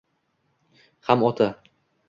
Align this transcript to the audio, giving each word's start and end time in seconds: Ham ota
Ham 1.09 1.21
ota 1.29 1.51